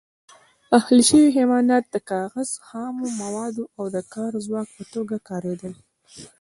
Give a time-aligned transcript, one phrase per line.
[0.77, 1.95] اهلي شوي حیوانات د
[2.35, 5.73] غذا، خامو موادو او د کار ځواک په توګه کارېدل.